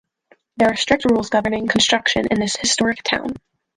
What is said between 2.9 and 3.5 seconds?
town.